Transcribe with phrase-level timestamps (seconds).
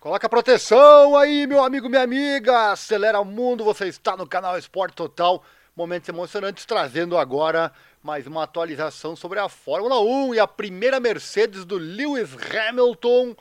[0.00, 2.72] Coloca proteção aí, meu amigo, minha amiga.
[2.72, 5.44] Acelera o mundo, você está no canal Esporte Total.
[5.76, 7.70] Momentos emocionantes trazendo agora
[8.02, 13.36] mais uma atualização sobre a Fórmula 1 e a primeira Mercedes do Lewis Hamilton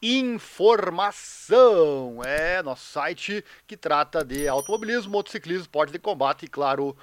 [0.00, 2.22] informação.
[2.24, 6.96] É nosso site que trata de automobilismo, motociclismo, esporte de combate e, claro,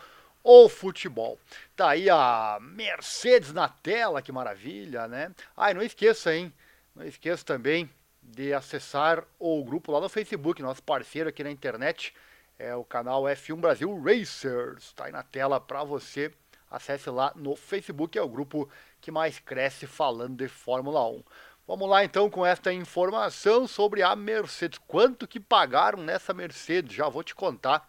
[0.49, 1.37] o futebol.
[1.75, 5.29] Tá aí a Mercedes na tela, que maravilha, né?
[5.57, 6.53] Ah, e não esqueça, hein?
[6.95, 7.89] Não esqueça também
[8.23, 12.15] de acessar o grupo lá no Facebook, nosso parceiro aqui na internet,
[12.57, 14.93] é o canal F1 Brasil Racers.
[14.93, 16.31] Tá aí na tela para você.
[16.71, 18.69] Acesse lá no Facebook, é o grupo
[19.01, 21.23] que mais cresce falando de Fórmula 1.
[21.67, 24.79] Vamos lá então com esta informação sobre a Mercedes.
[24.87, 26.95] Quanto que pagaram nessa Mercedes?
[26.95, 27.85] Já vou te contar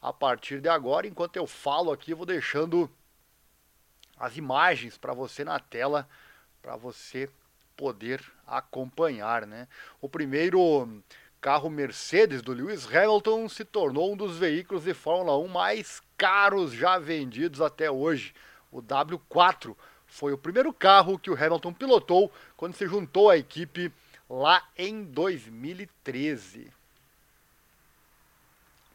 [0.00, 1.06] a partir de agora.
[1.06, 2.90] Enquanto eu falo aqui, vou deixando
[4.18, 6.08] as imagens para você na tela,
[6.62, 7.28] para você
[7.76, 9.68] poder acompanhar, né?
[10.00, 11.02] O primeiro
[11.40, 16.72] carro Mercedes do Lewis Hamilton se tornou um dos veículos de Fórmula 1 mais caros
[16.72, 18.34] já vendidos até hoje.
[18.72, 23.92] O W4 foi o primeiro carro que o Hamilton pilotou quando se juntou à equipe
[24.28, 26.72] lá em 2013.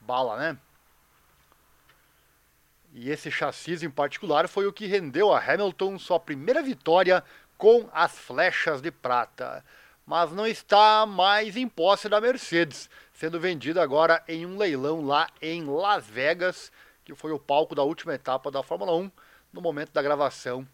[0.02, 0.58] Bala, né?
[2.94, 7.24] E esse chassi em particular foi o que rendeu a Hamilton sua primeira vitória
[7.58, 9.64] com as flechas de prata.
[10.06, 15.30] Mas não está mais em posse da Mercedes, sendo vendida agora em um leilão lá
[15.42, 16.72] em Las Vegas,
[17.06, 19.12] que foi o palco da última etapa da Fórmula 1
[19.54, 20.68] no momento da gravação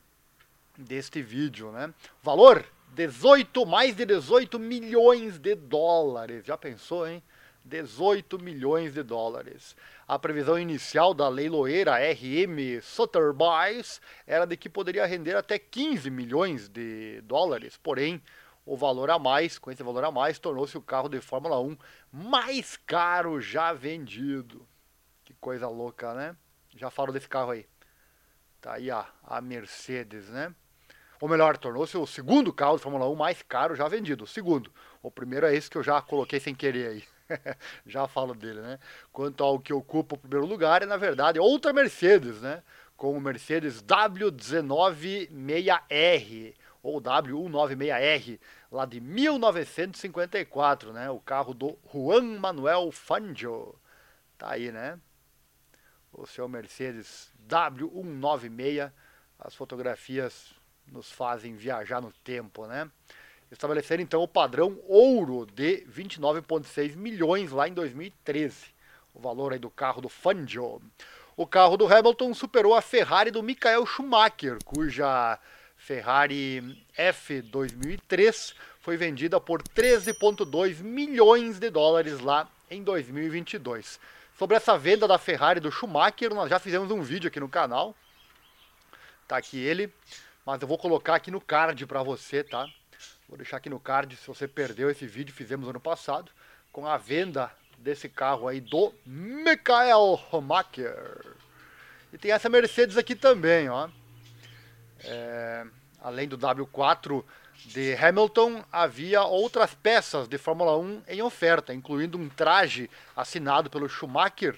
[0.78, 1.94] deste vídeo, né?
[2.24, 6.46] Valor 18, mais de 18 milhões de dólares.
[6.46, 7.22] Já pensou, hein?
[7.68, 9.76] 18 milhões de dólares.
[10.08, 16.70] A previsão inicial da leiloeira RM Sotheby's era de que poderia render até 15 milhões
[16.70, 18.22] de dólares, porém,
[18.66, 21.78] o valor a mais, com esse valor a mais, tornou-se o carro de Fórmula 1
[22.12, 24.68] mais caro já vendido.
[25.24, 26.36] Que coisa louca, né?
[26.76, 27.66] Já falo desse carro aí.
[28.60, 30.54] Tá aí a, a Mercedes, né?
[31.20, 34.26] Ou melhor, tornou-se o segundo carro de Fórmula 1 mais caro já vendido.
[34.26, 34.72] O segundo.
[35.02, 37.17] O primeiro é esse que eu já coloquei sem querer aí.
[37.86, 38.80] já falo dele, né?
[39.12, 42.64] Quanto ao que ocupa o primeiro lugar, é na verdade outra Mercedes, né?
[42.96, 48.40] Com o Mercedes W196R ou W196R,
[48.72, 51.10] lá de 1954, né?
[51.10, 53.76] O carro do Juan Manuel Fangio.
[54.38, 54.98] Tá aí, né?
[56.14, 58.90] O seu Mercedes W196.
[59.40, 60.56] As fotografias
[60.92, 62.90] nos fazem viajar no tempo, né?
[63.52, 68.56] Estabelecer então o padrão ouro de 29,6 milhões lá em 2013.
[69.14, 70.82] O valor aí do carro do Fangio.
[71.36, 75.40] O carro do Hamilton superou a Ferrari do Michael Schumacher, cuja
[75.78, 84.00] Ferrari F 2003 foi vendida por 13,2 milhões de dólares lá em 2022.
[84.38, 87.96] Sobre essa venda da Ferrari do Schumacher, nós já fizemos um vídeo aqui no canal.
[89.28, 89.94] Tá aqui ele,
[90.46, 92.68] mas eu vou colocar aqui no card para você, tá?
[93.28, 96.32] Vou deixar aqui no card, se você perdeu esse vídeo, fizemos ano passado,
[96.72, 101.36] com a venda desse carro aí do Michael Schumacher.
[102.14, 103.90] E tem essa Mercedes aqui também, ó.
[105.04, 105.66] É,
[106.00, 107.22] além do W4
[107.66, 113.90] de Hamilton, havia outras peças de Fórmula 1 em oferta, incluindo um traje assinado pelo
[113.90, 114.56] Schumacher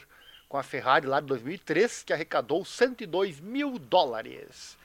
[0.48, 4.78] com a Ferrari lá de 2003, que arrecadou 102 mil dólares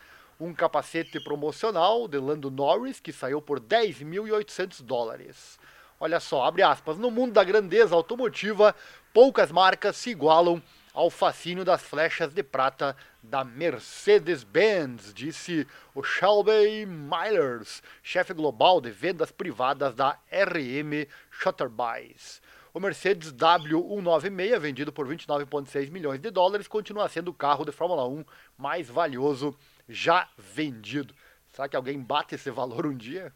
[0.44, 5.59] um capacete promocional de Lando Norris, que saiu por 10.800 dólares.
[5.98, 8.74] Olha só, abre aspas, no mundo da grandeza automotiva,
[9.13, 16.86] poucas marcas se igualam ao fascínio das flechas de prata da Mercedes-Benz, disse o Shelby
[16.86, 22.41] Myers, chefe global de vendas privadas da RM Shutterbuys.
[22.74, 28.04] O Mercedes W196, vendido por 29,6 milhões de dólares, continua sendo o carro de Fórmula
[28.09, 28.24] 1
[28.59, 29.56] mais valioso
[29.88, 31.15] já vendido.
[31.53, 33.32] Será que alguém bate esse valor um dia?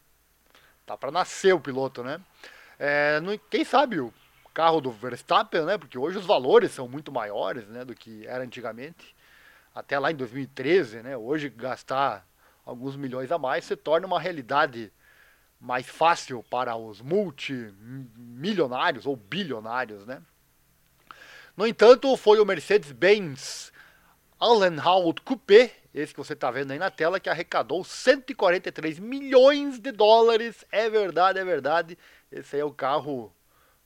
[0.84, 2.20] Tá para nascer o piloto, né?
[2.80, 4.12] É, quem sabe o
[4.52, 5.78] carro do Verstappen, né?
[5.78, 9.14] Porque hoje os valores são muito maiores, né, do que era antigamente.
[9.72, 11.16] Até lá em 2013, né?
[11.16, 12.26] Hoje gastar
[12.66, 14.92] alguns milhões a mais, se torna uma realidade
[15.60, 20.22] mais fácil para os multimilionários ou bilionários, né?
[21.56, 23.72] No entanto, foi o Mercedes-Benz
[24.38, 29.90] Allenhout Coupé, esse que você está vendo aí na tela, que arrecadou 143 milhões de
[29.90, 30.64] dólares.
[30.70, 31.98] É verdade, é verdade.
[32.30, 33.34] Esse aí é o carro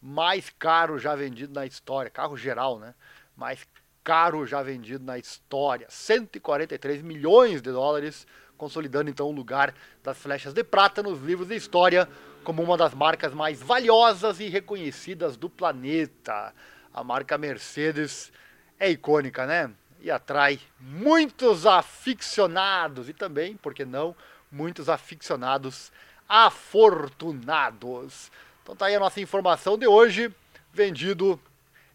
[0.01, 2.95] mais caro já vendido na história, carro geral, né?
[3.35, 3.67] Mais
[4.05, 5.87] caro já vendido na história.
[5.89, 11.57] 143 milhões de dólares, consolidando então o lugar das flechas de prata nos livros de
[11.57, 12.09] história
[12.45, 16.53] como uma das marcas mais valiosas e reconhecidas do planeta.
[16.93, 18.33] A marca Mercedes
[18.79, 19.71] é icônica, né?
[20.01, 24.15] E atrai muitos aficionados e também, por que não,
[24.51, 25.93] muitos aficionados
[26.29, 28.31] afortunados.
[28.63, 30.35] Então tá aí a nossa informação de hoje,
[30.73, 31.41] vendido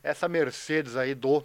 [0.02, 1.44] essa Mercedes aí do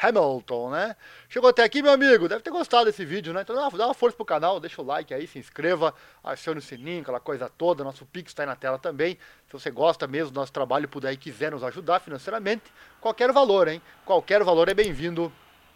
[0.00, 0.96] Hamilton, né?
[1.28, 3.42] Chegou até aqui, meu amigo, deve ter gostado desse vídeo, né?
[3.42, 5.92] Então dá uma, dá uma força pro canal, deixa o like aí, se inscreva,
[6.22, 9.18] acione o sininho, aquela coisa toda, nosso Pix está aí na tela também.
[9.46, 12.64] Se você gosta mesmo do nosso trabalho e puder e quiser nos ajudar financeiramente,
[13.00, 13.82] qualquer valor, hein?
[14.04, 15.32] Qualquer valor é bem-vindo,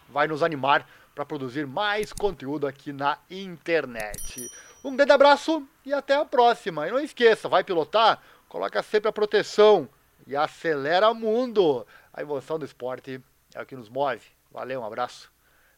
[0.09, 4.49] vai nos animar para produzir mais conteúdo aqui na internet.
[4.83, 6.87] Um grande abraço e até a próxima.
[6.87, 8.21] E não esqueça, vai pilotar?
[8.49, 9.87] Coloca sempre a proteção
[10.25, 11.85] e acelera mundo.
[12.13, 13.21] A emoção do esporte
[13.55, 14.25] é o que nos move.
[14.51, 15.31] Valeu, um abraço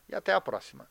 [0.07, 0.89] e até a próxima.